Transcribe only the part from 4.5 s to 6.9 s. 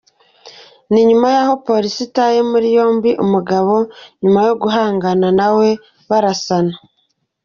guhangana nawe barasana.